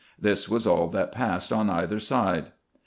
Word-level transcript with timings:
This 0.19 0.49
was 0.49 0.65
all 0.65 0.87
that 0.89 1.11
passed 1.11 1.53
on 1.53 1.69
either 1.69 1.99
side. 1.99 2.53